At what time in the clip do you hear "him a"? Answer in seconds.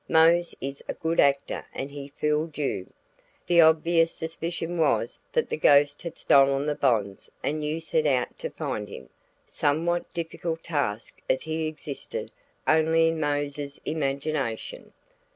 8.89-9.09